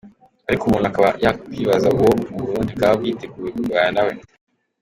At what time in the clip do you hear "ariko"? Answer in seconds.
0.47-0.63